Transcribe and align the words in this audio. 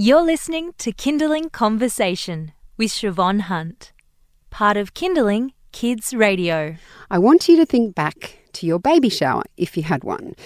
You're 0.00 0.22
listening 0.22 0.74
to 0.78 0.92
Kinderling 0.92 1.50
Conversation 1.50 2.52
with 2.76 2.92
Siobhan 2.92 3.40
Hunt, 3.40 3.90
part 4.48 4.76
of 4.76 4.94
Kinderling 4.94 5.54
Kids 5.72 6.14
Radio. 6.14 6.76
I 7.10 7.18
want 7.18 7.48
you 7.48 7.56
to 7.56 7.66
think 7.66 7.96
back 7.96 8.38
to 8.52 8.64
your 8.64 8.78
baby 8.78 9.08
shower 9.08 9.42
if 9.56 9.76
you 9.76 9.82
had 9.82 10.04
one. 10.04 10.36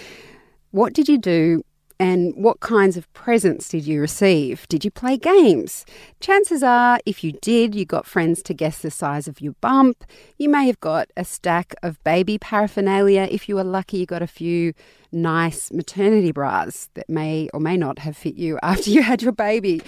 What 0.71 0.93
did 0.93 1.07
you 1.07 1.19
do 1.19 1.61
and 1.99 2.33
what 2.35 2.59
kinds 2.59 2.97
of 2.97 3.11
presents 3.13 3.69
did 3.69 3.85
you 3.85 4.01
receive? 4.01 4.67
Did 4.67 4.83
you 4.83 4.91
play 4.91 5.17
games? 5.17 5.85
Chances 6.19 6.63
are, 6.63 6.99
if 7.05 7.23
you 7.23 7.33
did, 7.41 7.75
you 7.75 7.85
got 7.85 8.05
friends 8.05 8.41
to 8.43 8.53
guess 8.53 8.79
the 8.79 8.91
size 8.91 9.27
of 9.27 9.41
your 9.41 9.53
bump. 9.61 10.03
You 10.37 10.49
may 10.49 10.67
have 10.67 10.79
got 10.79 11.09
a 11.15 11.25
stack 11.25 11.75
of 11.83 12.03
baby 12.03 12.37
paraphernalia. 12.37 13.27
If 13.29 13.47
you 13.47 13.55
were 13.55 13.63
lucky, 13.63 13.97
you 13.97 14.05
got 14.05 14.21
a 14.21 14.27
few 14.27 14.73
nice 15.13 15.71
maternity 15.71 16.31
bras 16.31 16.89
that 16.95 17.07
may 17.07 17.47
or 17.53 17.59
may 17.59 17.77
not 17.77 17.99
have 17.99 18.17
fit 18.17 18.35
you 18.35 18.59
after 18.63 18.89
you 18.89 19.03
had 19.03 19.21
your 19.21 19.31
baby. 19.31 19.81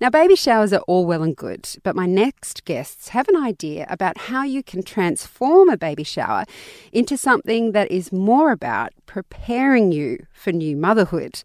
Now, 0.00 0.10
baby 0.10 0.34
showers 0.34 0.72
are 0.72 0.82
all 0.88 1.06
well 1.06 1.22
and 1.22 1.36
good, 1.36 1.68
but 1.82 1.96
my 1.96 2.06
next 2.06 2.64
guests 2.64 3.08
have 3.08 3.28
an 3.28 3.36
idea 3.36 3.86
about 3.88 4.18
how 4.18 4.42
you 4.42 4.62
can 4.62 4.82
transform 4.82 5.68
a 5.68 5.76
baby 5.76 6.02
shower 6.02 6.44
into 6.92 7.16
something 7.16 7.72
that 7.72 7.90
is 7.90 8.12
more 8.12 8.50
about 8.50 8.92
preparing 9.06 9.92
you 9.92 10.26
for 10.32 10.52
new 10.52 10.76
motherhood. 10.76 11.42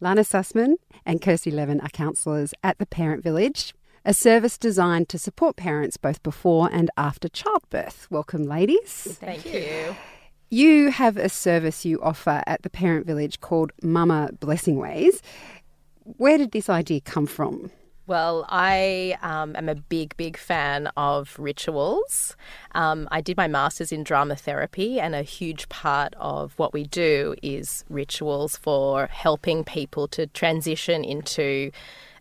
Lana 0.00 0.22
Sussman 0.22 0.74
and 1.04 1.20
Kirsty 1.20 1.50
Levin 1.50 1.80
are 1.80 1.88
counsellors 1.88 2.54
at 2.62 2.78
the 2.78 2.86
Parent 2.86 3.22
Village, 3.22 3.74
a 4.04 4.14
service 4.14 4.56
designed 4.56 5.08
to 5.08 5.18
support 5.18 5.56
parents 5.56 5.96
both 5.96 6.22
before 6.22 6.68
and 6.72 6.90
after 6.96 7.28
childbirth. 7.28 8.06
Welcome, 8.10 8.44
ladies. 8.44 9.18
Thank 9.20 9.44
you. 9.52 9.96
You 10.50 10.90
have 10.90 11.16
a 11.16 11.28
service 11.28 11.84
you 11.84 12.00
offer 12.00 12.42
at 12.46 12.62
the 12.62 12.70
Parent 12.70 13.06
Village 13.06 13.40
called 13.40 13.72
Mama 13.82 14.30
Blessing 14.38 14.76
Ways. 14.76 15.20
Where 16.04 16.38
did 16.38 16.52
this 16.52 16.70
idea 16.70 17.00
come 17.00 17.26
from? 17.26 17.70
Well, 18.08 18.46
I 18.48 19.18
um, 19.20 19.54
am 19.54 19.68
a 19.68 19.74
big, 19.74 20.16
big 20.16 20.38
fan 20.38 20.86
of 20.96 21.36
rituals. 21.38 22.36
Um, 22.72 23.06
I 23.10 23.20
did 23.20 23.36
my 23.36 23.48
master's 23.48 23.92
in 23.92 24.02
drama 24.02 24.34
therapy, 24.34 24.98
and 24.98 25.14
a 25.14 25.20
huge 25.20 25.68
part 25.68 26.14
of 26.16 26.54
what 26.58 26.72
we 26.72 26.84
do 26.84 27.34
is 27.42 27.84
rituals 27.90 28.56
for 28.56 29.08
helping 29.08 29.62
people 29.62 30.08
to 30.08 30.26
transition 30.26 31.04
into 31.04 31.70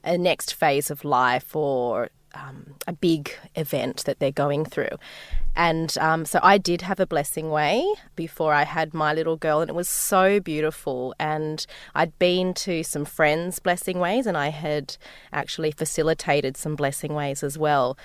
a 0.04 0.18
next 0.18 0.54
phase 0.54 0.92
of 0.92 1.06
life 1.06 1.56
or 1.56 2.10
um, 2.33 2.75
a 2.88 2.94
big 2.94 3.31
event 3.56 4.06
that 4.06 4.20
they're 4.20 4.31
going 4.31 4.66
through. 4.66 4.97
And 5.56 5.97
um, 5.97 6.25
so 6.25 6.39
I 6.44 6.58
did 6.58 6.81
have 6.83 7.00
a 7.00 7.08
blessing 7.08 7.50
way 7.50 7.86
before 8.16 8.53
I 8.53 8.64
had 8.64 8.94
my 8.94 9.14
little 9.14 9.38
girl, 9.38 9.61
and 9.61 9.70
it 9.70 9.75
was 9.75 9.89
so 9.89 10.39
beautiful. 10.39 11.16
And 11.20 11.66
I'd 11.95 12.17
been 12.20 12.53
to 12.55 12.83
some 12.83 13.05
friends' 13.05 13.59
blessing 13.59 14.00
ways, 14.00 14.28
and 14.28 14.38
I 14.38 14.50
had 14.50 14.98
actually 15.33 15.72
facilitated 15.72 16.58
some 16.58 16.75
blessing 16.75 17.14
ways 17.14 17.44
as 17.44 17.58
well. 17.58 17.98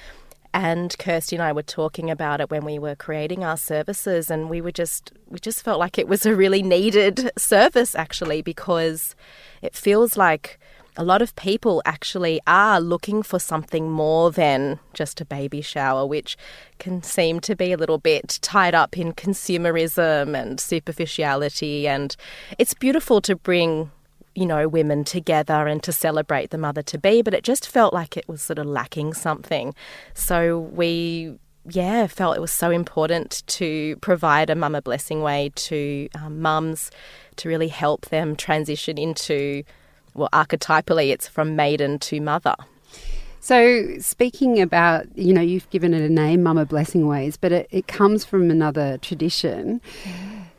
And 0.55 0.97
Kirsty 0.99 1.37
and 1.37 1.43
I 1.43 1.53
were 1.53 1.63
talking 1.63 2.11
about 2.11 2.41
it 2.41 2.51
when 2.51 2.65
we 2.65 2.79
were 2.79 2.95
creating 2.95 3.43
our 3.43 3.57
services, 3.57 4.31
and 4.31 4.51
we 4.51 4.61
were 4.61 4.73
just 4.73 5.13
we 5.29 5.39
just 5.39 5.63
felt 5.63 5.79
like 5.79 5.99
it 5.99 6.09
was 6.09 6.27
a 6.27 6.35
really 6.35 6.63
needed 6.63 7.31
service 7.39 7.95
actually 7.95 8.43
because 8.43 9.15
it 9.63 9.75
feels 9.75 10.17
like 10.17 10.59
a 10.97 11.05
lot 11.05 11.23
of 11.23 11.35
people 11.37 11.83
actually 11.85 12.41
are 12.47 12.81
looking 12.81 13.23
for 13.23 13.39
something 13.39 13.91
more 13.91 14.31
than 14.31 14.79
just 14.93 15.21
a 15.21 15.25
baby 15.25 15.63
shower, 15.63 16.07
which 16.07 16.37
can 16.79 17.03
seem 17.03 17.41
to 17.41 17.57
be 17.57 17.73
a 17.73 17.77
little 17.77 17.99
bit 17.99 18.39
tied 18.43 18.75
up 18.75 18.99
in 18.99 19.13
consumerism 19.13 20.37
and 20.39 20.61
superficiality. 20.61 21.89
And 21.89 22.15
it's 22.59 22.75
beautiful 22.75 23.21
to 23.23 23.37
bring 23.37 23.91
you 24.35 24.47
know, 24.47 24.67
women 24.67 25.05
together 25.05 25.67
and 25.67 25.83
to 25.83 25.93
celebrate 25.93 26.51
the 26.51 26.59
mother 26.59 26.83
to 26.83 26.99
be, 26.99 27.21
but 27.21 27.35
it 27.35 27.45
just 27.45 27.69
felt 27.69 27.93
like 27.93 28.17
it 28.17 28.27
was 28.27 28.41
sort 28.41 28.59
of 28.59 28.67
lacking 28.67 29.13
something. 29.13 29.75
So 30.15 30.59
we, 30.59 31.39
yeah, 31.69 32.07
felt 32.07 32.37
it 32.37 32.41
was 32.41 32.53
so 32.53 32.71
important 32.71 33.43
to 33.49 33.97
provide 33.97 34.49
a 34.49 34.55
mama 34.55 34.81
blessing 34.81 35.21
way 35.21 35.53
to 35.55 36.09
um, 36.15 36.41
mums 36.41 36.91
to 37.37 37.49
really 37.49 37.69
help 37.69 38.07
them 38.07 38.35
transition 38.35 38.97
into 38.97 39.65
well, 40.15 40.29
archetypally, 40.33 41.11
it's 41.11 41.29
from 41.29 41.57
maiden 41.57 41.99
to 42.01 42.21
mother. 42.21 42.57
So, 43.41 43.99
speaking 43.99 44.61
about, 44.61 45.07
you 45.19 45.35
know, 45.35 45.41
you've 45.41 45.69
given 45.71 45.95
it 45.95 46.03
a 46.03 46.09
name, 46.09 46.45
Mama 46.45 46.65
Blessing 46.65 47.09
Ways, 47.09 47.37
but 47.37 47.51
it, 47.51 47.69
it 47.73 47.89
comes 47.89 48.25
from 48.25 48.51
another 48.51 48.99
tradition. 48.99 49.81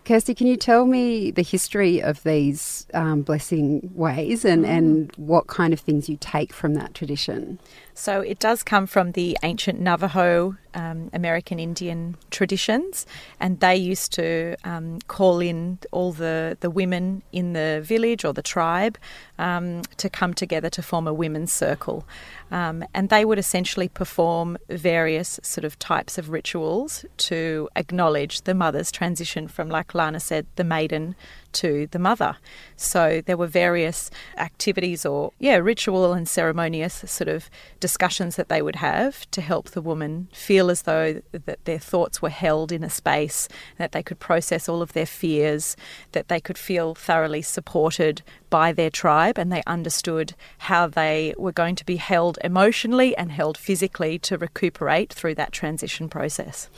Kirsty, 0.03 0.35
can 0.35 0.47
you 0.47 0.57
tell 0.57 0.85
me 0.85 1.31
the 1.31 1.43
history 1.43 2.01
of 2.01 2.21
these 2.23 2.85
um, 2.93 3.21
blessing 3.21 3.89
ways 3.93 4.43
and, 4.43 4.65
and 4.65 5.13
what 5.15 5.47
kind 5.47 5.71
of 5.71 5.79
things 5.79 6.09
you 6.09 6.17
take 6.19 6.51
from 6.51 6.73
that 6.73 6.93
tradition? 6.93 7.57
So 7.95 8.21
it 8.21 8.39
does 8.39 8.63
come 8.63 8.87
from 8.87 9.11
the 9.11 9.37
ancient 9.43 9.79
Navajo 9.79 10.57
um, 10.73 11.09
American 11.13 11.59
Indian 11.59 12.15
traditions, 12.31 13.05
and 13.39 13.59
they 13.59 13.75
used 13.75 14.11
to 14.13 14.55
um, 14.63 14.99
call 15.07 15.39
in 15.39 15.77
all 15.91 16.11
the, 16.11 16.57
the 16.59 16.69
women 16.69 17.21
in 17.31 17.53
the 17.53 17.81
village 17.83 18.25
or 18.25 18.33
the 18.33 18.41
tribe 18.41 18.97
um, 19.37 19.83
to 19.97 20.09
come 20.09 20.33
together 20.33 20.69
to 20.71 20.81
form 20.81 21.07
a 21.07 21.13
women's 21.13 21.51
circle. 21.51 22.05
Um, 22.51 22.83
and 22.93 23.09
they 23.09 23.25
would 23.25 23.39
essentially 23.39 23.87
perform 23.87 24.57
various 24.69 25.39
sort 25.43 25.65
of 25.65 25.77
types 25.79 26.17
of 26.17 26.29
rituals 26.29 27.05
to 27.17 27.69
acknowledge 27.75 28.41
the 28.41 28.53
mother's 28.55 28.91
transition 28.91 29.47
from, 29.47 29.69
like 29.69 29.93
Lana 29.93 30.19
said, 30.19 30.45
the 30.55 30.63
maiden 30.63 31.15
to 31.53 31.87
the 31.91 31.99
mother. 31.99 32.37
So 32.75 33.21
there 33.25 33.37
were 33.37 33.47
various 33.47 34.09
activities 34.37 35.05
or, 35.05 35.31
yeah, 35.39 35.55
ritual 35.55 36.13
and 36.13 36.27
ceremonious 36.27 37.03
sort 37.05 37.27
of 37.27 37.49
discussions 37.79 38.35
that 38.35 38.49
they 38.49 38.61
would 38.61 38.77
have 38.77 39.29
to 39.31 39.41
help 39.41 39.69
the 39.69 39.81
woman 39.81 40.27
feel 40.33 40.69
as 40.69 40.83
though 40.83 41.21
that 41.31 41.65
their 41.65 41.79
thoughts 41.79 42.21
were 42.21 42.29
held 42.29 42.71
in 42.71 42.83
a 42.83 42.89
space, 42.89 43.47
that 43.77 43.91
they 43.91 44.03
could 44.03 44.19
process 44.19 44.67
all 44.67 44.81
of 44.81 44.93
their 44.93 45.05
fears, 45.05 45.75
that 46.11 46.27
they 46.27 46.39
could 46.39 46.57
feel 46.57 46.95
thoroughly 46.95 47.41
supported 47.41 48.21
by 48.49 48.71
their 48.71 48.89
tribe 48.89 49.37
and 49.39 49.51
they 49.51 49.63
understood 49.65 50.35
how 50.59 50.85
they 50.87 51.33
were 51.37 51.51
going 51.51 51.75
to 51.75 51.85
be 51.85 51.95
held 51.95 52.37
emotionally 52.43 53.15
and 53.17 53.31
held 53.31 53.57
physically 53.57 54.19
to 54.19 54.37
recuperate 54.37 55.11
through 55.11 55.33
that 55.33 55.51
transition 55.51 56.07
process. 56.07 56.69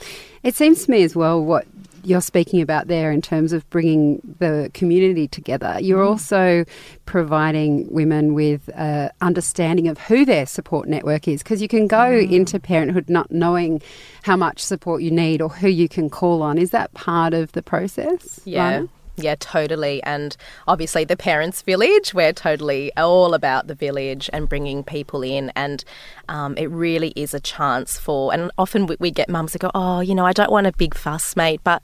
It 0.42 0.54
seems 0.54 0.84
to 0.84 0.90
me 0.90 1.02
as 1.02 1.14
well 1.14 1.42
what 1.42 1.66
you're 2.06 2.20
speaking 2.20 2.60
about 2.60 2.86
there 2.86 3.10
in 3.10 3.20
terms 3.20 3.52
of 3.52 3.68
bringing 3.68 4.20
the 4.38 4.70
community 4.74 5.26
together. 5.26 5.76
You're 5.80 6.04
mm. 6.04 6.10
also 6.10 6.64
providing 7.04 7.92
women 7.92 8.32
with 8.32 8.70
uh, 8.74 9.10
understanding 9.20 9.88
of 9.88 9.98
who 9.98 10.24
their 10.24 10.46
support 10.46 10.88
network 10.88 11.26
is 11.26 11.42
because 11.42 11.60
you 11.60 11.68
can 11.68 11.88
go 11.88 11.96
mm. 11.96 12.30
into 12.30 12.60
parenthood 12.60 13.10
not 13.10 13.30
knowing 13.30 13.82
how 14.22 14.36
much 14.36 14.60
support 14.60 15.02
you 15.02 15.10
need 15.10 15.42
or 15.42 15.48
who 15.48 15.68
you 15.68 15.88
can 15.88 16.08
call 16.08 16.42
on. 16.42 16.58
Is 16.58 16.70
that 16.70 16.94
part 16.94 17.34
of 17.34 17.52
the 17.52 17.62
process? 17.62 18.40
Yeah. 18.44 18.84
Yeah, 19.16 19.34
totally. 19.38 20.02
And 20.02 20.36
obviously, 20.68 21.04
the 21.04 21.16
Parents 21.16 21.62
Village, 21.62 22.12
we're 22.12 22.34
totally 22.34 22.94
all 22.96 23.32
about 23.32 23.66
the 23.66 23.74
village 23.74 24.28
and 24.32 24.48
bringing 24.48 24.84
people 24.84 25.22
in. 25.22 25.50
And 25.56 25.84
um, 26.28 26.56
it 26.58 26.66
really 26.66 27.12
is 27.16 27.32
a 27.32 27.40
chance 27.40 27.98
for, 27.98 28.32
and 28.34 28.50
often 28.58 28.86
we, 28.86 28.96
we 29.00 29.10
get 29.10 29.28
mums 29.30 29.52
that 29.52 29.60
go, 29.60 29.70
oh, 29.74 30.00
you 30.00 30.14
know, 30.14 30.26
I 30.26 30.32
don't 30.32 30.52
want 30.52 30.66
a 30.66 30.72
big 30.72 30.94
fuss, 30.94 31.34
mate, 31.34 31.60
but 31.64 31.82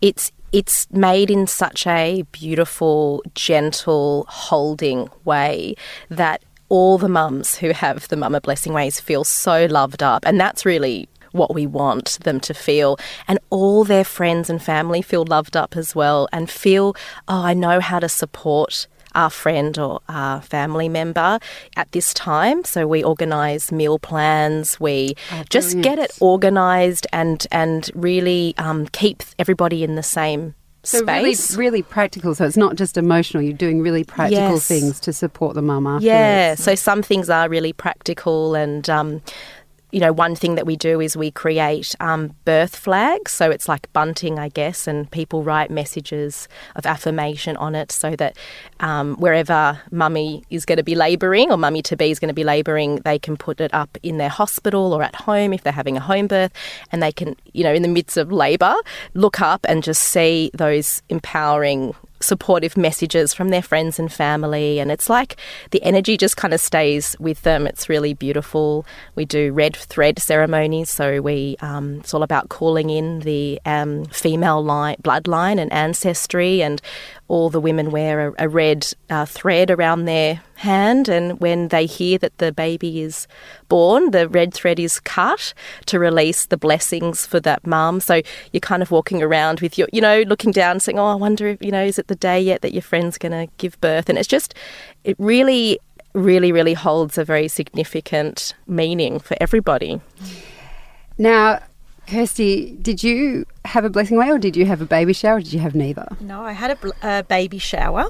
it's 0.00 0.32
it's 0.52 0.90
made 0.90 1.30
in 1.30 1.46
such 1.46 1.86
a 1.86 2.22
beautiful, 2.32 3.22
gentle, 3.34 4.26
holding 4.28 5.08
way 5.24 5.76
that 6.08 6.42
all 6.68 6.98
the 6.98 7.08
mums 7.08 7.56
who 7.56 7.70
have 7.70 8.08
the 8.08 8.16
Mama 8.16 8.40
Blessing 8.40 8.72
Ways 8.72 8.98
feel 8.98 9.22
so 9.22 9.66
loved 9.66 10.02
up. 10.02 10.24
And 10.26 10.40
that's 10.40 10.66
really 10.66 11.08
what 11.32 11.54
we 11.54 11.66
want 11.66 12.18
them 12.22 12.40
to 12.40 12.54
feel. 12.54 12.98
And 13.28 13.38
all 13.50 13.84
their 13.84 14.04
friends 14.04 14.50
and 14.50 14.62
family 14.62 15.02
feel 15.02 15.24
loved 15.24 15.56
up 15.56 15.76
as 15.76 15.94
well 15.94 16.28
and 16.32 16.50
feel, 16.50 16.94
oh, 17.28 17.42
I 17.42 17.54
know 17.54 17.80
how 17.80 17.98
to 18.00 18.08
support 18.08 18.86
our 19.14 19.30
friend 19.30 19.78
or 19.78 20.00
our 20.08 20.40
family 20.40 20.88
member 20.88 21.38
at 21.76 21.90
this 21.92 22.14
time. 22.14 22.64
So 22.64 22.86
we 22.86 23.02
organise 23.02 23.72
meal 23.72 23.98
plans. 23.98 24.78
We 24.78 25.14
oh, 25.32 25.42
just 25.48 25.80
get 25.80 25.98
it 25.98 26.12
organised 26.20 27.06
and 27.12 27.46
and 27.50 27.90
really 27.94 28.54
um, 28.58 28.86
keep 28.88 29.22
everybody 29.38 29.82
in 29.82 29.96
the 29.96 30.02
same 30.02 30.54
so 30.82 30.98
space. 30.98 31.56
Really, 31.56 31.66
really 31.66 31.82
practical. 31.82 32.34
So 32.34 32.46
it's 32.46 32.56
not 32.56 32.76
just 32.76 32.96
emotional. 32.96 33.42
You're 33.42 33.52
doing 33.52 33.82
really 33.82 34.04
practical 34.04 34.54
yes. 34.54 34.66
things 34.66 35.00
to 35.00 35.12
support 35.12 35.54
the 35.54 35.62
mum 35.62 35.86
afterwards. 35.86 36.04
Yeah. 36.04 36.54
So 36.54 36.74
some 36.74 37.02
things 37.02 37.28
are 37.28 37.48
really 37.48 37.72
practical, 37.72 38.54
and 38.54 38.88
um, 38.88 39.22
you 39.92 40.00
know, 40.00 40.12
one 40.12 40.34
thing 40.34 40.54
that 40.54 40.66
we 40.66 40.76
do 40.76 41.00
is 41.00 41.16
we 41.16 41.30
create 41.30 41.94
um, 42.00 42.34
birth 42.44 42.76
flags. 42.76 43.32
So 43.32 43.50
it's 43.50 43.68
like 43.68 43.92
bunting, 43.92 44.38
I 44.38 44.48
guess, 44.48 44.86
and 44.86 45.10
people 45.10 45.42
write 45.42 45.70
messages 45.70 46.48
of 46.76 46.86
affirmation 46.86 47.56
on 47.56 47.74
it 47.74 47.90
so 47.90 48.14
that 48.16 48.36
um, 48.80 49.16
wherever 49.16 49.80
mummy 49.90 50.44
is 50.50 50.64
going 50.64 50.78
to 50.78 50.84
be 50.84 50.94
labouring 50.94 51.50
or 51.50 51.56
mummy 51.56 51.82
to 51.82 51.96
be 51.96 52.10
is 52.10 52.18
going 52.18 52.28
to 52.28 52.34
be 52.34 52.44
labouring, 52.44 52.96
they 53.04 53.18
can 53.18 53.36
put 53.36 53.60
it 53.60 53.72
up 53.74 53.98
in 54.02 54.18
their 54.18 54.28
hospital 54.28 54.92
or 54.92 55.02
at 55.02 55.14
home 55.14 55.52
if 55.52 55.62
they're 55.62 55.72
having 55.72 55.96
a 55.96 56.00
home 56.00 56.26
birth. 56.26 56.52
And 56.92 57.02
they 57.02 57.12
can, 57.12 57.36
you 57.52 57.64
know, 57.64 57.74
in 57.74 57.82
the 57.82 57.88
midst 57.88 58.16
of 58.16 58.30
labour, 58.30 58.76
look 59.14 59.40
up 59.40 59.66
and 59.68 59.82
just 59.82 60.02
see 60.02 60.50
those 60.54 61.02
empowering 61.08 61.94
supportive 62.20 62.76
messages 62.76 63.34
from 63.34 63.48
their 63.48 63.62
friends 63.62 63.98
and 63.98 64.12
family. 64.12 64.78
And 64.78 64.90
it's 64.90 65.08
like 65.08 65.36
the 65.70 65.82
energy 65.82 66.16
just 66.16 66.36
kind 66.36 66.54
of 66.54 66.60
stays 66.60 67.16
with 67.18 67.42
them. 67.42 67.66
It's 67.66 67.88
really 67.88 68.14
beautiful. 68.14 68.86
We 69.14 69.24
do 69.24 69.52
red 69.52 69.76
thread 69.76 70.18
ceremonies. 70.18 70.90
So 70.90 71.20
we, 71.20 71.56
um, 71.60 71.96
it's 71.96 72.14
all 72.14 72.22
about 72.22 72.48
calling 72.48 72.90
in 72.90 73.20
the 73.20 73.60
um, 73.64 74.04
female 74.06 74.62
line, 74.62 74.96
bloodline 75.02 75.58
and 75.58 75.72
ancestry. 75.72 76.62
And 76.62 76.80
all 77.30 77.48
the 77.48 77.60
women 77.60 77.92
wear 77.92 78.28
a, 78.28 78.34
a 78.40 78.48
red 78.48 78.92
uh, 79.08 79.24
thread 79.24 79.70
around 79.70 80.04
their 80.04 80.42
hand. 80.56 81.08
And 81.08 81.38
when 81.38 81.68
they 81.68 81.86
hear 81.86 82.18
that 82.18 82.36
the 82.38 82.50
baby 82.50 83.02
is 83.02 83.28
born, 83.68 84.10
the 84.10 84.28
red 84.28 84.52
thread 84.52 84.80
is 84.80 84.98
cut 84.98 85.54
to 85.86 86.00
release 86.00 86.46
the 86.46 86.56
blessings 86.56 87.24
for 87.24 87.38
that 87.40 87.64
mum. 87.64 88.00
So 88.00 88.20
you're 88.52 88.60
kind 88.60 88.82
of 88.82 88.90
walking 88.90 89.22
around 89.22 89.60
with 89.60 89.78
your, 89.78 89.86
you 89.92 90.00
know, 90.00 90.22
looking 90.22 90.50
down 90.50 90.80
saying, 90.80 90.98
oh, 90.98 91.06
I 91.06 91.14
wonder 91.14 91.46
if, 91.46 91.62
you 91.62 91.70
know, 91.70 91.84
is 91.84 92.00
it 92.00 92.08
the 92.08 92.16
day 92.16 92.40
yet 92.40 92.62
that 92.62 92.72
your 92.72 92.82
friend's 92.82 93.16
going 93.16 93.32
to 93.32 93.52
give 93.58 93.80
birth? 93.80 94.08
And 94.08 94.18
it's 94.18 94.28
just, 94.28 94.52
it 95.04 95.14
really, 95.20 95.78
really, 96.14 96.50
really 96.50 96.74
holds 96.74 97.16
a 97.16 97.24
very 97.24 97.46
significant 97.46 98.54
meaning 98.66 99.20
for 99.20 99.36
everybody. 99.40 100.00
Now, 101.16 101.60
Kirsty, 102.06 102.76
did 102.82 103.02
you 103.02 103.46
have 103.64 103.84
a 103.84 103.90
blessing 103.90 104.16
way 104.16 104.30
or 104.30 104.38
did 104.38 104.56
you 104.56 104.66
have 104.66 104.80
a 104.80 104.84
baby 104.86 105.12
shower 105.12 105.36
or 105.36 105.40
did 105.40 105.52
you 105.52 105.60
have 105.60 105.74
neither? 105.74 106.06
No, 106.20 106.42
I 106.42 106.52
had 106.52 106.70
a, 106.72 106.76
bl- 106.76 106.90
a 107.02 107.22
baby 107.22 107.58
shower 107.58 108.06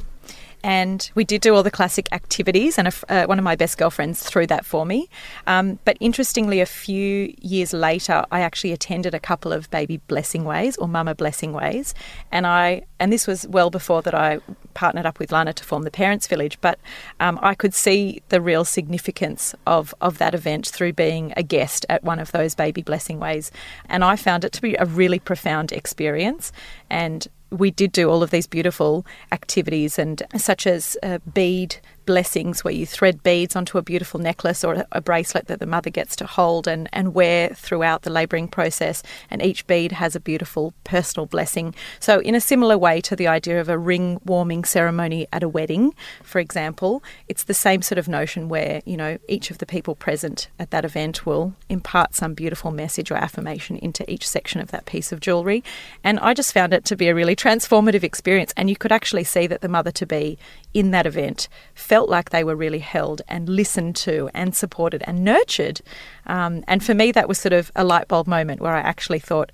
and 0.62 1.10
we 1.14 1.24
did 1.24 1.40
do 1.40 1.54
all 1.54 1.62
the 1.62 1.70
classic 1.70 2.08
activities, 2.12 2.78
and 2.78 2.88
a, 2.88 2.92
uh, 3.08 3.26
one 3.26 3.38
of 3.38 3.44
my 3.44 3.56
best 3.56 3.78
girlfriends 3.78 4.22
threw 4.22 4.46
that 4.46 4.64
for 4.64 4.84
me. 4.84 5.08
Um, 5.46 5.78
but 5.84 5.96
interestingly, 6.00 6.60
a 6.60 6.66
few 6.66 7.34
years 7.40 7.72
later, 7.72 8.24
I 8.30 8.40
actually 8.40 8.72
attended 8.72 9.14
a 9.14 9.20
couple 9.20 9.52
of 9.52 9.70
baby 9.70 9.98
blessing 10.08 10.44
ways 10.44 10.76
or 10.76 10.88
mama 10.88 11.14
blessing 11.14 11.52
ways, 11.52 11.94
and 12.30 12.46
I 12.46 12.82
and 12.98 13.12
this 13.12 13.26
was 13.26 13.46
well 13.48 13.70
before 13.70 14.02
that 14.02 14.14
I 14.14 14.40
partnered 14.74 15.06
up 15.06 15.18
with 15.18 15.32
Lana 15.32 15.52
to 15.54 15.64
form 15.64 15.82
the 15.82 15.90
Parents 15.90 16.26
Village. 16.26 16.58
But 16.60 16.78
um, 17.18 17.38
I 17.42 17.54
could 17.54 17.74
see 17.74 18.22
the 18.28 18.40
real 18.40 18.64
significance 18.64 19.54
of 19.66 19.94
of 20.00 20.18
that 20.18 20.34
event 20.34 20.66
through 20.66 20.92
being 20.92 21.32
a 21.36 21.42
guest 21.42 21.86
at 21.88 22.04
one 22.04 22.18
of 22.18 22.32
those 22.32 22.54
baby 22.54 22.82
blessing 22.82 23.18
ways, 23.18 23.50
and 23.88 24.04
I 24.04 24.16
found 24.16 24.44
it 24.44 24.52
to 24.52 24.62
be 24.62 24.74
a 24.74 24.84
really 24.84 25.18
profound 25.18 25.72
experience 25.72 26.52
and 26.88 27.26
we 27.50 27.70
did 27.70 27.92
do 27.92 28.08
all 28.10 28.22
of 28.22 28.30
these 28.30 28.46
beautiful 28.46 29.04
activities 29.32 29.98
and 29.98 30.22
such 30.36 30.66
as 30.66 30.96
uh, 31.02 31.18
bead 31.32 31.76
blessings 32.10 32.64
where 32.64 32.74
you 32.74 32.84
thread 32.84 33.22
beads 33.22 33.54
onto 33.54 33.78
a 33.78 33.82
beautiful 33.82 34.18
necklace 34.18 34.64
or 34.64 34.84
a 34.90 35.00
bracelet 35.00 35.46
that 35.46 35.60
the 35.60 35.64
mother 35.64 35.90
gets 35.90 36.16
to 36.16 36.26
hold 36.26 36.66
and, 36.66 36.88
and 36.92 37.14
wear 37.14 37.50
throughout 37.50 38.02
the 38.02 38.10
labouring 38.10 38.48
process. 38.48 39.00
And 39.30 39.40
each 39.40 39.64
bead 39.68 39.92
has 39.92 40.16
a 40.16 40.20
beautiful 40.20 40.74
personal 40.82 41.26
blessing. 41.26 41.72
So, 42.00 42.18
in 42.18 42.34
a 42.34 42.40
similar 42.40 42.76
way 42.76 43.00
to 43.02 43.14
the 43.14 43.28
idea 43.28 43.60
of 43.60 43.68
a 43.68 43.78
ring 43.78 44.20
warming 44.24 44.64
ceremony 44.64 45.28
at 45.32 45.44
a 45.44 45.48
wedding, 45.48 45.94
for 46.24 46.40
example, 46.40 47.00
it's 47.28 47.44
the 47.44 47.54
same 47.54 47.80
sort 47.80 47.98
of 47.98 48.08
notion 48.08 48.48
where, 48.48 48.82
you 48.84 48.96
know, 48.96 49.16
each 49.28 49.52
of 49.52 49.58
the 49.58 49.66
people 49.66 49.94
present 49.94 50.48
at 50.58 50.72
that 50.72 50.84
event 50.84 51.24
will 51.24 51.54
impart 51.68 52.16
some 52.16 52.34
beautiful 52.34 52.72
message 52.72 53.12
or 53.12 53.14
affirmation 53.14 53.76
into 53.76 54.10
each 54.10 54.28
section 54.28 54.60
of 54.60 54.72
that 54.72 54.84
piece 54.84 55.12
of 55.12 55.20
jewellery. 55.20 55.62
And 56.02 56.18
I 56.18 56.34
just 56.34 56.52
found 56.52 56.74
it 56.74 56.84
to 56.86 56.96
be 56.96 57.06
a 57.06 57.14
really 57.14 57.36
transformative 57.36 58.02
experience. 58.02 58.52
And 58.56 58.68
you 58.68 58.74
could 58.74 58.90
actually 58.90 59.22
see 59.22 59.46
that 59.46 59.60
the 59.60 59.68
mother 59.68 59.92
to 59.92 60.06
be 60.06 60.38
in 60.72 60.90
that 60.92 61.06
event 61.06 61.48
felt 61.74 62.08
like 62.08 62.30
they 62.30 62.44
were 62.44 62.56
really 62.56 62.78
held 62.78 63.22
and 63.28 63.48
listened 63.48 63.96
to 63.96 64.30
and 64.34 64.54
supported 64.54 65.02
and 65.06 65.24
nurtured. 65.24 65.80
Um, 66.26 66.64
and 66.68 66.84
for 66.84 66.94
me, 66.94 67.12
that 67.12 67.28
was 67.28 67.38
sort 67.38 67.52
of 67.52 67.72
a 67.74 67.84
light 67.84 68.08
bulb 68.08 68.26
moment 68.26 68.60
where 68.60 68.74
I 68.74 68.80
actually 68.80 69.18
thought, 69.18 69.50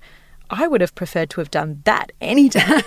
I 0.49 0.67
would 0.67 0.81
have 0.81 0.95
preferred 0.95 1.29
to 1.31 1.41
have 1.41 1.51
done 1.51 1.81
that 1.85 2.11
any 2.21 2.47
day 2.47 2.63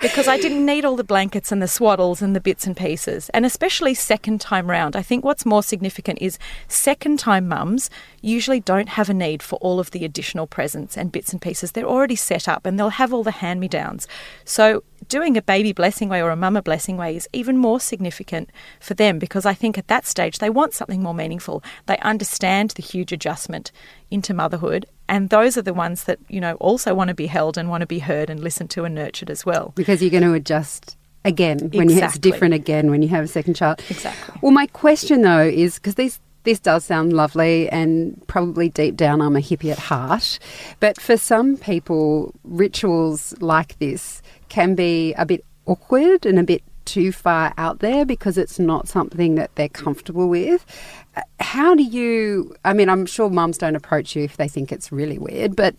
because 0.00 0.26
I 0.26 0.38
didn't 0.38 0.66
need 0.66 0.84
all 0.84 0.96
the 0.96 1.04
blankets 1.04 1.52
and 1.52 1.62
the 1.62 1.66
swaddles 1.66 2.20
and 2.20 2.34
the 2.34 2.40
bits 2.40 2.66
and 2.66 2.76
pieces. 2.76 3.28
And 3.30 3.46
especially 3.46 3.94
second 3.94 4.40
time 4.40 4.68
round. 4.68 4.96
I 4.96 5.02
think 5.02 5.24
what's 5.24 5.46
more 5.46 5.62
significant 5.62 6.20
is 6.20 6.38
second 6.68 7.18
time 7.18 7.46
mums 7.48 7.90
usually 8.22 8.60
don't 8.60 8.88
have 8.90 9.08
a 9.08 9.14
need 9.14 9.42
for 9.42 9.56
all 9.56 9.78
of 9.78 9.92
the 9.92 10.04
additional 10.04 10.46
presents 10.46 10.96
and 10.96 11.12
bits 11.12 11.32
and 11.32 11.40
pieces. 11.40 11.72
They're 11.72 11.84
already 11.84 12.16
set 12.16 12.48
up 12.48 12.66
and 12.66 12.78
they'll 12.78 12.90
have 12.90 13.12
all 13.12 13.22
the 13.22 13.30
hand 13.30 13.60
me 13.60 13.68
downs. 13.68 14.08
So 14.44 14.82
doing 15.08 15.36
a 15.36 15.42
baby 15.42 15.72
blessing 15.72 16.08
way 16.08 16.22
or 16.22 16.30
a 16.30 16.36
mama 16.36 16.62
blessing 16.62 16.96
way 16.96 17.16
is 17.16 17.28
even 17.32 17.56
more 17.56 17.80
significant 17.80 18.50
for 18.80 18.94
them 18.94 19.18
because 19.18 19.46
I 19.46 19.54
think 19.54 19.78
at 19.78 19.88
that 19.88 20.06
stage 20.06 20.38
they 20.38 20.50
want 20.50 20.74
something 20.74 21.02
more 21.02 21.14
meaningful. 21.14 21.62
They 21.86 21.98
understand 21.98 22.70
the 22.70 22.82
huge 22.82 23.12
adjustment 23.12 23.72
into 24.10 24.34
motherhood 24.34 24.86
and 25.10 25.28
those 25.28 25.58
are 25.58 25.62
the 25.62 25.74
ones 25.74 26.04
that, 26.04 26.20
you 26.28 26.40
know, 26.40 26.54
also 26.54 26.94
want 26.94 27.08
to 27.08 27.14
be 27.14 27.26
held 27.26 27.58
and 27.58 27.68
want 27.68 27.80
to 27.80 27.86
be 27.86 27.98
heard 27.98 28.30
and 28.30 28.38
listened 28.38 28.70
to 28.70 28.84
and 28.84 28.94
nurtured 28.94 29.28
as 29.28 29.44
well. 29.44 29.72
Because 29.74 30.00
you're 30.00 30.10
going 30.10 30.22
to 30.22 30.34
adjust 30.34 30.96
again 31.24 31.58
when 31.74 31.90
exactly. 31.90 32.06
it's 32.06 32.18
different 32.18 32.54
again 32.54 32.90
when 32.90 33.02
you 33.02 33.08
have 33.08 33.24
a 33.24 33.28
second 33.28 33.54
child. 33.54 33.82
Exactly. 33.90 34.38
Well, 34.40 34.52
my 34.52 34.68
question 34.68 35.22
though 35.22 35.42
is 35.42 35.74
because 35.74 35.96
these 35.96 36.20
this 36.44 36.60
does 36.60 36.84
sound 36.84 37.12
lovely 37.12 37.68
and 37.68 38.22
probably 38.28 38.70
deep 38.70 38.96
down 38.96 39.20
I'm 39.20 39.36
a 39.36 39.40
hippie 39.40 39.72
at 39.72 39.78
heart. 39.78 40.38
But 40.78 40.98
for 40.98 41.16
some 41.16 41.56
people, 41.56 42.32
rituals 42.44 43.34
like 43.40 43.78
this 43.80 44.22
can 44.48 44.74
be 44.76 45.12
a 45.14 45.26
bit 45.26 45.44
awkward 45.66 46.24
and 46.24 46.38
a 46.38 46.44
bit 46.44 46.62
too 46.90 47.12
far 47.12 47.54
out 47.56 47.78
there 47.78 48.04
because 48.04 48.36
it's 48.36 48.58
not 48.58 48.88
something 48.88 49.36
that 49.36 49.54
they're 49.54 49.68
comfortable 49.68 50.28
with. 50.28 50.66
Uh, 51.14 51.22
how 51.38 51.74
do 51.76 51.84
you? 51.84 52.54
I 52.64 52.72
mean, 52.72 52.88
I'm 52.88 53.06
sure 53.06 53.30
mums 53.30 53.58
don't 53.58 53.76
approach 53.76 54.16
you 54.16 54.24
if 54.24 54.36
they 54.36 54.48
think 54.48 54.72
it's 54.72 54.90
really 54.90 55.18
weird, 55.18 55.54
but 55.54 55.76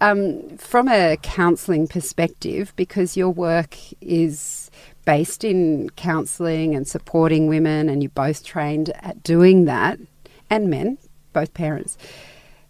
um, 0.00 0.56
from 0.58 0.88
a 0.88 1.16
counselling 1.22 1.88
perspective, 1.88 2.72
because 2.76 3.16
your 3.16 3.30
work 3.30 3.76
is 4.00 4.70
based 5.04 5.42
in 5.42 5.90
counselling 5.96 6.76
and 6.76 6.86
supporting 6.86 7.48
women, 7.48 7.88
and 7.88 8.02
you're 8.02 8.10
both 8.10 8.44
trained 8.44 8.90
at 9.00 9.20
doing 9.24 9.64
that, 9.64 9.98
and 10.48 10.70
men, 10.70 10.96
both 11.32 11.52
parents. 11.54 11.98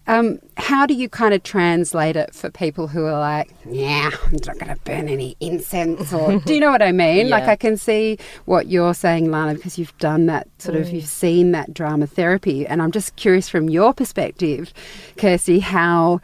Um, 0.07 0.41
how 0.57 0.85
do 0.87 0.95
you 0.95 1.09
kind 1.09 1.33
of 1.33 1.43
translate 1.43 2.17
it 2.17 2.35
for 2.35 2.51
people 2.51 2.89
who 2.89 3.05
are 3.05 3.19
like, 3.19 3.51
yeah, 3.69 4.11
I'm 4.27 4.33
not 4.45 4.59
going 4.59 4.75
to 4.75 4.81
burn 4.85 5.09
any 5.09 5.37
incense? 5.41 6.13
Or 6.13 6.39
do 6.45 6.55
you 6.55 6.61
know 6.61 6.71
what 6.71 6.83
I 6.83 6.93
mean? 6.93 7.29
Yeah. 7.29 7.37
Like, 7.37 7.49
I 7.49 7.57
can 7.57 7.77
see 7.77 8.19
what 8.45 8.67
you're 8.67 8.95
saying, 8.95 9.31
Lana, 9.31 9.55
because 9.55 9.79
you've 9.79 9.97
done 9.99 10.27
that 10.27 10.49
sort 10.59 10.77
of, 10.77 10.91
you've 10.91 11.07
seen 11.07 11.53
that 11.53 11.73
drama 11.73 12.07
therapy. 12.07 12.67
And 12.67 12.83
I'm 12.83 12.91
just 12.91 13.15
curious 13.17 13.49
from 13.49 13.71
your 13.71 13.95
perspective, 13.95 14.73
Kirsty, 15.17 15.61
how 15.61 16.21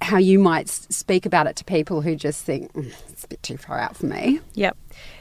how 0.00 0.18
you 0.18 0.36
might 0.38 0.68
speak 0.68 1.24
about 1.24 1.46
it 1.46 1.54
to 1.54 1.64
people 1.64 2.00
who 2.02 2.16
just 2.16 2.44
think 2.44 2.72
mm, 2.72 2.92
it's 3.08 3.22
a 3.24 3.28
bit 3.28 3.42
too 3.42 3.56
far 3.56 3.78
out 3.78 3.96
for 3.96 4.06
me. 4.06 4.40
Yep. 4.54 4.76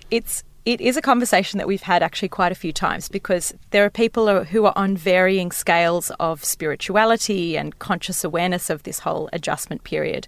It's 0.09 0.43
it 0.65 0.79
is 0.79 0.95
a 0.95 1.01
conversation 1.01 1.57
that 1.57 1.67
we've 1.67 1.81
had 1.81 2.03
actually 2.03 2.29
quite 2.29 2.51
a 2.51 2.55
few 2.55 2.71
times 2.71 3.09
because 3.09 3.53
there 3.71 3.83
are 3.83 3.89
people 3.89 4.43
who 4.43 4.65
are 4.65 4.73
on 4.75 4.95
varying 4.95 5.51
scales 5.51 6.11
of 6.19 6.43
spirituality 6.43 7.57
and 7.57 7.79
conscious 7.79 8.23
awareness 8.23 8.69
of 8.69 8.83
this 8.83 8.99
whole 8.99 9.27
adjustment 9.33 9.83
period. 9.83 10.27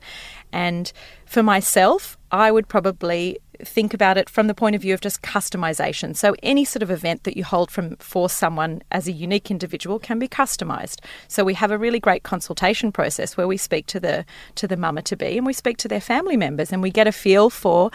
And 0.51 0.91
for 1.25 1.43
myself, 1.43 2.17
I 2.31 2.51
would 2.51 2.67
probably 2.67 3.37
think 3.63 3.93
about 3.93 4.17
it 4.17 4.29
from 4.29 4.47
the 4.47 4.53
point 4.53 4.75
of 4.75 4.81
view 4.81 4.93
of 4.93 5.01
just 5.01 5.21
customization. 5.21 6.15
So 6.15 6.35
any 6.41 6.65
sort 6.65 6.83
of 6.83 6.91
event 6.91 7.23
that 7.23 7.37
you 7.37 7.43
hold 7.43 7.71
from 7.71 7.95
for 7.97 8.29
someone 8.29 8.81
as 8.91 9.07
a 9.07 9.11
unique 9.11 9.51
individual 9.51 9.99
can 9.99 10.19
be 10.19 10.27
customized. 10.27 10.99
So 11.27 11.43
we 11.43 11.53
have 11.55 11.71
a 11.71 11.77
really 11.77 11.99
great 11.99 12.23
consultation 12.23 12.91
process 12.91 13.37
where 13.37 13.47
we 13.47 13.57
speak 13.57 13.85
to 13.87 13.99
the 13.99 14.25
to 14.55 14.67
the 14.67 14.77
mama 14.77 15.01
to 15.03 15.15
be 15.15 15.37
and 15.37 15.45
we 15.45 15.53
speak 15.53 15.77
to 15.77 15.87
their 15.87 16.01
family 16.01 16.37
members 16.37 16.71
and 16.71 16.81
we 16.81 16.89
get 16.89 17.07
a 17.07 17.11
feel 17.11 17.49
for 17.49 17.91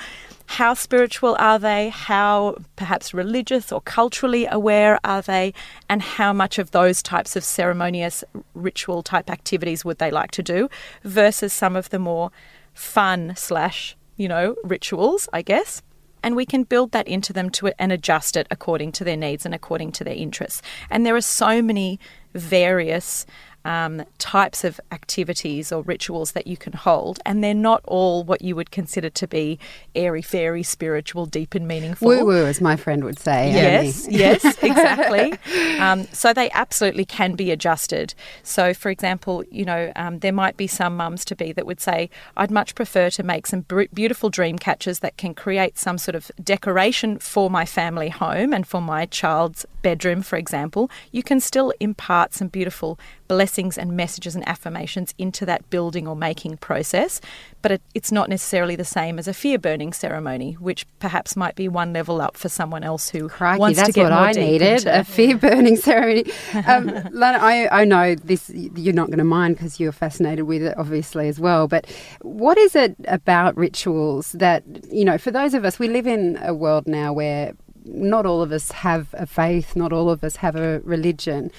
how 0.47 0.73
spiritual 0.73 1.37
are 1.39 1.59
they, 1.59 1.91
how 1.91 2.57
perhaps 2.77 3.13
religious 3.13 3.71
or 3.71 3.83
culturally 3.83 4.47
aware 4.47 4.99
are 5.05 5.21
they, 5.21 5.53
and 5.91 6.01
how 6.01 6.33
much 6.33 6.59
of 6.59 6.71
those 6.71 7.03
types 7.03 7.37
of 7.37 7.45
ceremonious 7.45 8.25
ritual 8.55 9.03
type 9.03 9.29
activities 9.29 9.85
would 9.85 9.99
they 9.99 10.11
like 10.11 10.31
to 10.31 10.43
do 10.43 10.69
versus 11.05 11.53
some 11.53 11.77
of 11.77 11.91
the 11.91 11.99
more 11.99 12.31
fun 12.73 13.35
slash 13.37 13.95
you 14.19 14.29
know, 14.29 14.55
rituals, 14.63 15.29
I 15.33 15.41
guess. 15.41 15.81
And 16.23 16.37
we 16.37 16.45
can 16.45 16.65
build 16.65 16.93
that 16.93 17.09
into 17.09 17.33
them 17.33 17.49
to 17.51 17.73
and 17.79 17.93
adjust 17.93 18.37
it 18.37 18.47
according 18.51 18.93
to 18.93 19.05
their 19.05 19.17
needs 19.17 19.47
and 19.47 19.55
according 19.55 19.93
to 19.93 20.05
their 20.05 20.15
interests. 20.15 20.61
And 20.91 21.07
there 21.07 21.17
are 21.17 21.23
so 21.23 21.63
many 21.63 21.99
various 22.35 23.25
um, 23.69 24.03
types 24.17 24.65
of 24.65 24.81
activities 24.93 25.71
or 25.71 25.83
rituals 25.83 26.33
that 26.33 26.47
you 26.47 26.57
can 26.57 26.73
hold, 26.73 27.21
and 27.27 27.45
they're 27.45 27.53
not 27.53 27.83
all 27.85 28.25
what 28.25 28.41
you 28.41 28.57
would 28.57 28.71
consider 28.71 29.11
to 29.11 29.29
be 29.29 29.59
airy 29.95 30.23
fairy, 30.23 30.63
spiritual, 30.63 31.27
deep 31.27 31.55
and 31.55 31.69
meaningful. 31.69 32.09
Woo 32.09 32.25
woo, 32.25 32.47
as 32.47 32.63
my 32.63 32.77
friend 32.77 33.05
would 33.05 33.19
say. 33.19 33.53
Yes, 33.53 34.09
yes, 34.09 34.43
exactly. 34.63 35.35
Um, 35.79 36.07
so 36.15 36.33
they 36.33 36.51
absolutely 36.53 37.05
can 37.05 37.35
be 37.35 37.51
adjusted. 37.51 38.15
So, 38.43 38.73
for 38.73 38.89
example, 38.89 39.45
you 39.51 39.67
know, 39.67 39.93
um, 39.97 40.21
there 40.21 40.33
might 40.33 40.57
be 40.57 40.67
some 40.67 40.97
mums 40.97 41.23
to 41.27 41.37
be 41.37 41.53
that 41.53 41.67
would 41.67 41.81
say, 41.81 42.09
I'd 42.39 42.51
much 42.51 42.75
prefer 42.75 43.11
to 43.11 43.23
make 43.23 43.47
some 43.47 43.67
beautiful 43.93 44.31
dream 44.31 44.59
catchers 44.59 45.01
that 45.01 45.19
can 45.19 45.35
create 45.35 45.77
some 45.79 45.99
sort 45.99 46.15
of 46.15 46.33
decoration 46.43 47.19
for 47.19 47.51
my 47.51 47.67
family 47.67 48.09
home 48.09 48.55
and 48.55 48.67
for 48.67 48.81
my 48.81 49.05
child's 49.05 49.67
bedroom, 49.83 50.23
for 50.23 50.37
example. 50.37 50.91
You 51.13 51.23
can 51.23 51.39
still 51.39 51.75
impart 51.81 52.33
some 52.33 52.49
beautiful 52.49 52.99
blessings 53.29 53.79
and 53.79 53.97
messages 53.97 54.35
and 54.35 54.47
affirmations 54.49 55.15
into 55.19 55.47
that 55.47 55.69
building 55.71 56.09
or 56.09 56.17
making 56.17 56.57
process. 56.57 57.21
But 57.61 57.73
it, 57.73 57.83
it's 57.95 58.11
not 58.11 58.29
necessarily 58.29 58.75
the 58.77 58.85
same 58.85 59.19
as 59.19 59.29
a 59.29 59.35
fear 59.35 59.59
burning 59.59 59.93
ceremony, 59.93 60.55
which 60.55 60.87
perhaps 60.99 61.37
might 61.37 61.55
be 61.55 61.69
one 61.69 61.93
level 61.93 62.21
up 62.21 62.37
for 62.37 62.49
someone 62.49 62.83
else 62.83 63.11
who 63.11 63.29
Crikey, 63.29 63.61
wants 63.61 63.83
to 63.83 63.93
get 63.93 64.05
what 64.05 64.13
more 64.13 64.21
I 64.21 64.33
needed 64.33 64.79
into- 64.79 65.01
a 65.01 65.05
fear 65.05 65.37
burning 65.37 65.77
ceremony. 65.89 66.25
Um, 66.67 66.87
Lana, 67.13 67.39
I, 67.41 67.83
I 67.83 67.85
know 67.85 68.15
this, 68.15 68.51
you're 68.51 68.95
not 68.95 69.09
going 69.09 69.19
to 69.19 69.25
mind 69.25 69.57
because 69.57 69.79
you're 69.79 69.93
fascinated 69.93 70.47
with 70.47 70.63
it, 70.63 70.77
obviously, 70.79 71.29
as 71.29 71.39
well. 71.39 71.69
But 71.69 71.87
what 72.23 72.59
is 72.59 72.75
it 72.75 72.97
about 73.07 73.57
rituals 73.57 74.33
that, 74.33 74.65
you 74.91 75.05
know, 75.05 75.19
for 75.19 75.31
those 75.31 75.55
of 75.55 75.65
us, 75.65 75.79
we 75.79 75.89
live 75.89 76.07
in 76.07 76.39
a 76.43 76.55
world 76.55 76.87
now 76.87 77.13
where 77.13 77.53
not 77.85 78.27
all 78.27 78.43
of 78.43 78.53
us 78.53 78.71
have 78.71 79.09
a 79.15 79.27
faith, 79.27 79.75
not 79.75 79.93
all 79.93 80.11
of 80.11 80.23
us 80.23 80.37
have 80.37 80.57
a 80.57 80.81
religion. 80.81 81.51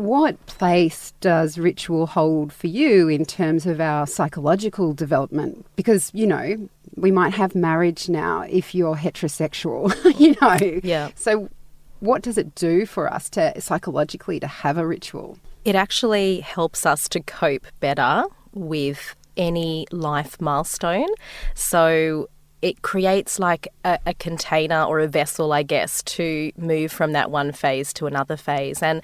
What 0.00 0.46
place 0.46 1.12
does 1.20 1.58
ritual 1.58 2.06
hold 2.06 2.54
for 2.54 2.68
you 2.68 3.08
in 3.08 3.26
terms 3.26 3.66
of 3.66 3.82
our 3.82 4.06
psychological 4.06 4.94
development? 4.94 5.66
Because, 5.76 6.10
you 6.14 6.26
know, 6.26 6.70
we 6.96 7.10
might 7.10 7.34
have 7.34 7.54
marriage 7.54 8.08
now 8.08 8.40
if 8.48 8.74
you're 8.74 8.96
heterosexual, 8.96 9.92
you 10.18 10.36
know. 10.40 10.80
Yeah. 10.82 11.10
So, 11.16 11.50
what 11.98 12.22
does 12.22 12.38
it 12.38 12.54
do 12.54 12.86
for 12.86 13.12
us 13.12 13.28
to 13.30 13.60
psychologically 13.60 14.40
to 14.40 14.46
have 14.46 14.78
a 14.78 14.86
ritual? 14.86 15.36
It 15.66 15.74
actually 15.74 16.40
helps 16.40 16.86
us 16.86 17.06
to 17.10 17.20
cope 17.20 17.66
better 17.80 18.24
with 18.54 19.14
any 19.36 19.86
life 19.90 20.40
milestone. 20.40 21.08
So 21.54 22.30
it 22.62 22.82
creates 22.82 23.38
like 23.38 23.68
a, 23.84 23.98
a, 24.06 24.14
container 24.14 24.82
or 24.82 25.00
a 25.00 25.06
vessel, 25.06 25.52
I 25.52 25.62
guess, 25.62 26.02
to 26.02 26.52
move 26.56 26.92
from 26.92 27.12
that 27.12 27.30
one 27.30 27.52
phase 27.52 27.92
to 27.94 28.06
another 28.06 28.36
phase. 28.36 28.82
And 28.82 29.02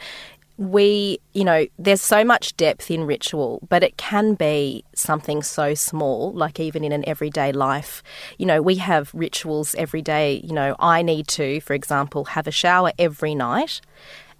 we, 0.58 1.18
you 1.34 1.44
know, 1.44 1.66
there's 1.78 2.00
so 2.00 2.24
much 2.24 2.56
depth 2.56 2.90
in 2.90 3.04
ritual, 3.04 3.60
but 3.68 3.82
it 3.82 3.96
can 3.96 4.34
be 4.34 4.84
something 4.94 5.42
so 5.42 5.74
small, 5.74 6.32
like 6.32 6.58
even 6.58 6.82
in 6.82 6.92
an 6.92 7.06
everyday 7.06 7.52
life. 7.52 8.02
You 8.38 8.46
know, 8.46 8.62
we 8.62 8.76
have 8.76 9.10
rituals 9.12 9.74
every 9.74 10.02
day. 10.02 10.40
You 10.42 10.54
know, 10.54 10.74
I 10.78 11.02
need 11.02 11.28
to, 11.28 11.60
for 11.60 11.74
example, 11.74 12.24
have 12.26 12.46
a 12.46 12.50
shower 12.50 12.92
every 12.98 13.34
night 13.34 13.80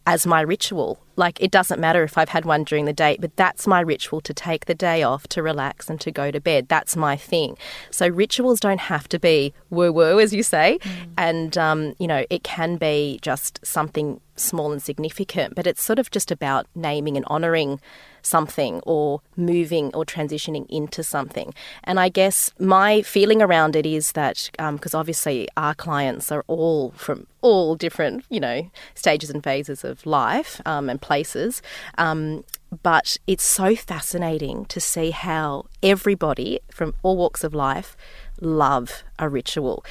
as 0.06 0.26
my 0.26 0.40
ritual. 0.40 1.00
Like, 1.16 1.40
it 1.40 1.50
doesn't 1.50 1.80
matter 1.80 2.04
if 2.04 2.16
I've 2.16 2.28
had 2.28 2.44
one 2.44 2.62
during 2.64 2.84
the 2.84 2.92
day, 2.92 3.16
but 3.20 3.34
that's 3.36 3.66
my 3.66 3.80
ritual 3.80 4.20
to 4.20 4.32
take 4.32 4.66
the 4.66 4.75
day 4.75 5.02
off, 5.02 5.26
to 5.28 5.42
relax, 5.42 5.90
and 5.90 6.00
to 6.02 6.12
go 6.12 6.30
to 6.30 6.40
bed. 6.40 6.68
That's 6.68 6.96
my 6.96 7.16
thing. 7.16 7.56
So, 7.90 8.06
rituals 8.06 8.60
don't 8.60 8.80
have 8.80 9.08
to 9.08 9.18
be 9.18 9.52
woo 9.70 9.92
woo, 9.92 10.20
as 10.20 10.32
you 10.32 10.42
say. 10.42 10.78
Mm. 10.82 11.08
And, 11.18 11.58
um, 11.58 11.94
you 11.98 12.06
know, 12.06 12.25
it 12.30 12.44
can 12.44 12.76
be 12.76 13.18
just 13.22 13.60
something 13.64 14.20
small 14.36 14.72
and 14.72 14.82
significant, 14.82 15.54
but 15.54 15.66
it's 15.66 15.82
sort 15.82 15.98
of 15.98 16.10
just 16.10 16.30
about 16.30 16.66
naming 16.75 17.16
and 17.16 17.26
honouring 17.26 17.80
something 18.26 18.80
or 18.85 19.21
moving 19.37 19.95
or 19.95 20.04
transitioning 20.04 20.66
into 20.68 21.02
something. 21.02 21.54
And 21.85 21.99
I 22.00 22.09
guess 22.09 22.52
my 22.59 23.02
feeling 23.02 23.40
around 23.40 23.76
it 23.76 23.87
is 23.87 24.12
that 24.12 24.50
because 24.52 24.95
um, 24.95 25.00
obviously 25.00 25.49
our 25.56 25.75
clients 25.75 26.33
are 26.33 26.45
all 26.47 26.90
from 26.92 27.26
all 27.42 27.76
different, 27.76 28.25
you 28.28 28.40
know, 28.40 28.68
stages 28.95 29.30
and 29.30 29.42
phases 29.42 29.85
of 29.85 30.04
life 30.04 30.61
um, 30.66 30.90
and 30.90 31.00
places. 31.00 31.62
Um, 31.99 32.45
but 32.83 33.16
it's 33.26 33.45
so 33.45 33.76
fascinating 33.76 34.64
to 34.66 34.80
see 34.80 35.11
how 35.11 35.66
everybody 35.83 36.61
from 36.71 36.95
all 37.02 37.16
walks 37.16 37.45
of 37.45 37.54
life 37.54 37.97
love 38.40 39.04
a 39.18 39.28
ritual. 39.28 39.85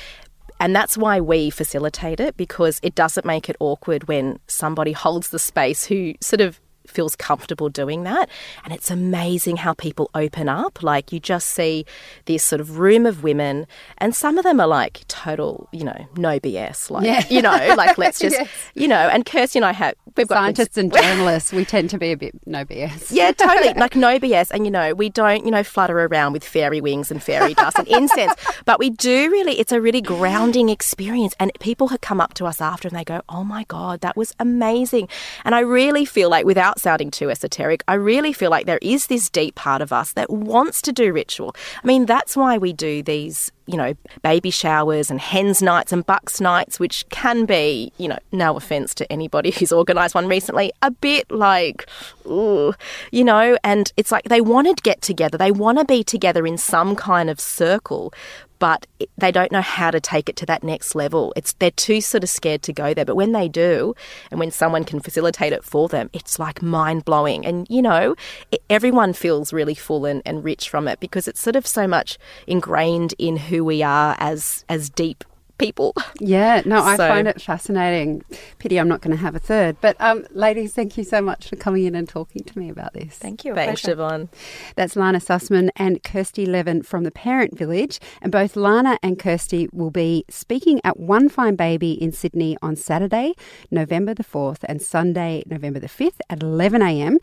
And 0.59 0.75
that's 0.75 0.97
why 0.97 1.19
we 1.19 1.49
facilitate 1.49 2.19
it 2.19 2.37
because 2.37 2.79
it 2.81 2.95
doesn't 2.95 3.25
make 3.25 3.49
it 3.49 3.57
awkward 3.59 4.07
when 4.07 4.39
somebody 4.47 4.93
holds 4.93 5.29
the 5.29 5.39
space 5.39 5.85
who 5.85 6.13
sort 6.21 6.41
of 6.41 6.59
feels 6.89 7.15
comfortable 7.15 7.69
doing 7.69 8.03
that. 8.03 8.29
And 8.63 8.73
it's 8.73 8.89
amazing 8.91 9.57
how 9.57 9.73
people 9.73 10.09
open 10.15 10.49
up. 10.49 10.83
Like 10.83 11.11
you 11.11 11.19
just 11.19 11.49
see 11.49 11.85
this 12.25 12.43
sort 12.43 12.61
of 12.61 12.77
room 12.79 13.05
of 13.05 13.23
women, 13.23 13.67
and 13.97 14.15
some 14.15 14.37
of 14.37 14.43
them 14.43 14.59
are 14.59 14.67
like 14.67 15.01
total, 15.07 15.67
you 15.71 15.83
know, 15.83 16.07
no 16.17 16.39
BS. 16.39 16.89
Like, 16.89 17.05
Yeah. 17.05 17.23
you 17.29 17.41
know, 17.41 17.75
like 17.77 17.97
let's 17.97 18.19
just, 18.25 18.35
Yes. 18.37 18.49
you 18.73 18.87
know, 18.87 18.95
and 19.09 19.25
Kirsty 19.25 19.59
and 19.59 19.65
I 19.65 19.73
have, 19.73 19.95
we've 20.17 20.27
got 20.27 20.35
Scientists 20.35 20.77
and 20.77 20.93
journalists, 21.01 21.51
we 21.53 21.65
tend 21.65 21.89
to 21.91 21.97
be 21.97 22.11
a 22.11 22.17
bit 22.17 22.33
no 22.45 22.65
BS. 22.65 23.11
yeah, 23.11 23.31
totally. 23.31 23.73
Like 23.85 23.95
no 23.95 24.19
BS. 24.19 24.51
And, 24.51 24.65
you 24.65 24.71
know, 24.71 24.93
we 24.93 25.09
don't, 25.09 25.43
you 25.45 25.51
know, 25.51 25.63
flutter 25.63 25.99
around 26.05 26.33
with 26.33 26.43
fairy 26.43 26.81
wings 26.81 27.11
and 27.11 27.21
fairy 27.21 27.53
dust 27.53 27.77
and 27.77 27.87
incense. 27.87 28.33
But 28.65 28.79
we 28.79 28.89
do 28.89 29.29
really, 29.31 29.59
it's 29.59 29.71
a 29.71 29.81
really 29.81 30.01
grounding 30.01 30.69
experience. 30.69 31.35
And 31.39 31.51
people 31.59 31.89
have 31.89 32.01
come 32.01 32.21
up 32.21 32.33
to 32.35 32.45
us 32.45 32.61
after 32.61 32.87
and 32.87 32.95
they 32.95 33.03
go, 33.03 33.21
oh 33.29 33.43
my 33.43 33.63
God, 33.67 34.01
that 34.01 34.15
was 34.15 34.33
amazing. 34.39 35.09
And 35.43 35.53
I 35.55 35.59
really 35.59 36.05
feel 36.05 36.29
like, 36.29 36.45
without 36.45 36.74
sounding 36.77 37.11
too 37.11 37.29
esoteric, 37.29 37.83
I 37.87 37.95
really 37.95 38.33
feel 38.33 38.51
like 38.51 38.65
there 38.65 38.79
is 38.81 39.07
this 39.07 39.29
deep 39.29 39.55
part 39.55 39.81
of 39.81 39.91
us 39.91 40.13
that 40.13 40.29
wants 40.29 40.81
to 40.83 40.91
do 40.91 41.13
ritual. 41.13 41.55
I 41.83 41.87
mean, 41.87 42.05
that's 42.05 42.35
why 42.35 42.57
we 42.57 42.73
do 42.73 43.01
these 43.03 43.51
you 43.67 43.77
know, 43.77 43.93
baby 44.21 44.49
showers 44.49 45.09
and 45.09 45.19
hens 45.19 45.61
nights 45.61 45.91
and 45.91 46.05
bucks 46.05 46.39
nights, 46.39 46.79
which 46.79 47.07
can 47.09 47.45
be, 47.45 47.91
you 47.97 48.07
know, 48.07 48.19
no 48.31 48.55
offense 48.55 48.93
to 48.95 49.11
anybody 49.11 49.51
who's 49.51 49.73
organised 49.73 50.15
one 50.15 50.27
recently, 50.27 50.71
a 50.81 50.91
bit 50.91 51.29
like, 51.31 51.87
ooh, 52.27 52.73
you 53.11 53.23
know, 53.23 53.57
and 53.63 53.91
it's 53.97 54.11
like 54.11 54.25
they 54.25 54.41
want 54.41 54.67
to 54.67 54.81
get 54.83 55.01
together. 55.01 55.37
They 55.37 55.51
want 55.51 55.79
to 55.79 55.85
be 55.85 56.03
together 56.03 56.45
in 56.45 56.57
some 56.57 56.95
kind 56.95 57.29
of 57.29 57.39
circle, 57.39 58.13
but 58.59 58.87
they 59.17 59.31
don't 59.31 59.51
know 59.51 59.61
how 59.61 59.91
to 59.91 59.99
take 59.99 60.29
it 60.29 60.35
to 60.37 60.45
that 60.45 60.63
next 60.63 60.95
level. 60.95 61.33
It's 61.35 61.53
they're 61.53 61.71
too 61.71 62.01
sort 62.01 62.23
of 62.23 62.29
scared 62.29 62.61
to 62.63 62.73
go 62.73 62.93
there. 62.93 63.05
But 63.05 63.15
when 63.15 63.31
they 63.31 63.47
do, 63.47 63.95
and 64.31 64.39
when 64.39 64.51
someone 64.51 64.83
can 64.83 64.99
facilitate 64.99 65.53
it 65.53 65.63
for 65.63 65.87
them, 65.87 66.09
it's 66.13 66.39
like 66.39 66.61
mind 66.61 67.05
blowing. 67.05 67.45
And 67.45 67.67
you 67.69 67.81
know, 67.81 68.15
it, 68.51 68.61
everyone 68.69 69.13
feels 69.13 69.51
really 69.51 69.75
full 69.75 70.05
and, 70.05 70.21
and 70.25 70.43
rich 70.43 70.69
from 70.69 70.87
it 70.87 70.99
because 70.99 71.27
it's 71.27 71.41
sort 71.41 71.55
of 71.55 71.67
so 71.67 71.87
much 71.87 72.17
ingrained 72.47 73.13
in 73.17 73.37
who 73.37 73.54
we 73.63 73.83
are 73.83 74.15
as 74.19 74.65
as 74.69 74.89
deep 74.89 75.23
people. 75.57 75.93
Yeah, 76.19 76.61
no, 76.65 76.81
I 76.83 76.97
So- 76.97 77.07
find 77.07 77.29
it 77.29 77.41
fascinating. 77.41 78.23
Pity 78.59 78.77
I'm 78.77 78.89
not 78.89 78.99
going 78.99 79.15
to 79.15 79.21
have 79.23 79.35
a 79.35 79.39
third. 79.39 79.77
But, 79.79 79.95
um, 80.01 80.25
ladies, 80.31 80.73
thank 80.73 80.97
you 80.97 81.05
so 81.05 81.21
much 81.21 81.47
for 81.47 81.55
coming 81.55 81.85
in 81.85 81.95
and 81.95 82.09
talking 82.09 82.43
to 82.43 82.59
me 82.59 82.69
about 82.69 82.93
this. 82.93 83.15
Thank 83.17 83.45
you. 83.45 83.53
a 83.53 83.55
Thanks, 83.55 83.81
pleasure. 83.83 83.95
Siobhan. 83.97 84.27
That's 84.75 84.97
Lana 84.97 85.19
Sussman 85.19 85.69
and 85.77 86.03
Kirsty 86.03 86.45
Levin 86.45 86.81
from 86.81 87.05
the 87.05 87.11
Parent 87.11 87.57
Village. 87.57 88.01
And 88.21 88.33
both 88.33 88.57
Lana 88.57 88.97
and 89.01 89.17
Kirsty 89.17 89.69
will 89.71 89.91
be 89.91 90.25
speaking 90.29 90.81
at 90.83 90.99
One 90.99 91.29
Fine 91.29 91.55
Baby 91.55 91.93
in 91.93 92.11
Sydney 92.11 92.57
on 92.61 92.75
Saturday, 92.75 93.33
November 93.71 94.13
the 94.13 94.25
4th, 94.25 94.65
and 94.67 94.81
Sunday, 94.81 95.41
November 95.45 95.79
the 95.79 95.87
5th 95.87 96.19
at 96.29 96.39
11am. 96.39 97.15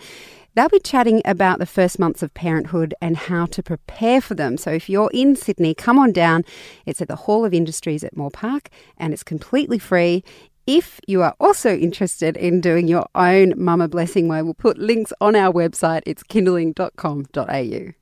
They'll 0.54 0.68
be 0.68 0.80
chatting 0.80 1.22
about 1.24 1.58
the 1.58 1.66
first 1.66 1.98
months 1.98 2.22
of 2.22 2.34
parenthood 2.34 2.94
and 3.00 3.16
how 3.16 3.46
to 3.46 3.62
prepare 3.62 4.20
for 4.20 4.34
them. 4.34 4.56
So 4.58 4.70
if 4.70 4.88
you're 4.88 5.10
in 5.14 5.34
Sydney, 5.34 5.74
come 5.74 5.98
on 5.98 6.12
down. 6.12 6.44
It's 6.84 7.00
at 7.00 7.08
the 7.08 7.16
Hall 7.16 7.44
of 7.44 7.54
Industries 7.54 8.04
at 8.04 8.16
Moore 8.16 8.30
Park 8.30 8.68
and 8.98 9.12
it's 9.12 9.22
completely 9.22 9.78
free. 9.78 10.22
If 10.66 11.00
you 11.08 11.22
are 11.22 11.34
also 11.40 11.74
interested 11.74 12.36
in 12.36 12.60
doing 12.60 12.86
your 12.86 13.06
own 13.14 13.54
Mama 13.56 13.88
Blessing 13.88 14.28
Way, 14.28 14.42
we'll 14.42 14.54
put 14.54 14.78
links 14.78 15.12
on 15.20 15.34
our 15.34 15.52
website. 15.52 16.02
It's 16.06 16.22
kinderling.com.au. 16.22 18.01